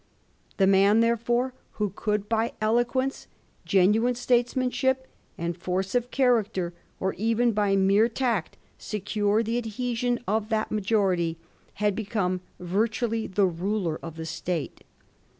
The 0.57 0.65
man, 0.65 1.01
therefore, 1.01 1.53
who 1.73 1.91
could 1.95 2.27
by 2.27 2.53
eloquence, 2.59 3.27
genuine 3.65 4.15
statesmanship, 4.15 5.05
and 5.37 5.55
force 5.55 5.93
of 5.93 6.09
character, 6.09 6.73
or 6.99 7.13
even 7.19 7.51
by 7.51 7.75
mere 7.75 8.09
tact, 8.09 8.57
secure 8.79 9.43
the 9.43 9.59
adhesion 9.59 10.19
of 10.27 10.49
that 10.49 10.71
majority, 10.71 11.37
had 11.75 11.95
become 11.95 12.41
virtually 12.59 13.27
the 13.27 13.45
ruler 13.45 13.99
of 14.01 14.15
the 14.15 14.25
State. 14.25 14.83